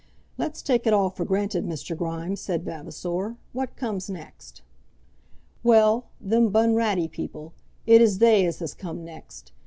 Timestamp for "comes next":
3.75-4.63